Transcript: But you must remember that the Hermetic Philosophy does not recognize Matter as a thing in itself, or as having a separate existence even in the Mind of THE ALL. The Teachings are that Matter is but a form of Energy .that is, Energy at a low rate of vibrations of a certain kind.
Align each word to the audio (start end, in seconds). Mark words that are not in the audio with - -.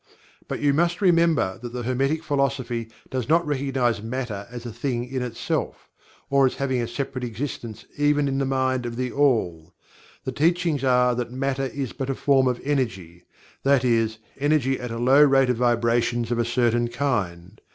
But 0.47 0.61
you 0.61 0.73
must 0.73 0.99
remember 0.99 1.59
that 1.61 1.73
the 1.73 1.83
Hermetic 1.83 2.23
Philosophy 2.23 2.89
does 3.11 3.29
not 3.29 3.45
recognize 3.45 4.01
Matter 4.01 4.47
as 4.49 4.65
a 4.65 4.73
thing 4.73 5.03
in 5.07 5.21
itself, 5.21 5.87
or 6.27 6.47
as 6.47 6.55
having 6.55 6.81
a 6.81 6.87
separate 6.87 7.23
existence 7.23 7.85
even 7.99 8.27
in 8.27 8.39
the 8.39 8.45
Mind 8.45 8.87
of 8.87 8.95
THE 8.95 9.11
ALL. 9.11 9.75
The 10.23 10.31
Teachings 10.31 10.83
are 10.83 11.13
that 11.13 11.31
Matter 11.31 11.67
is 11.67 11.93
but 11.93 12.09
a 12.09 12.15
form 12.15 12.47
of 12.47 12.59
Energy 12.63 13.25
.that 13.61 13.85
is, 13.85 14.17
Energy 14.39 14.79
at 14.79 14.89
a 14.89 14.97
low 14.97 15.21
rate 15.23 15.51
of 15.51 15.57
vibrations 15.57 16.31
of 16.31 16.39
a 16.39 16.45
certain 16.45 16.87
kind. 16.87 17.61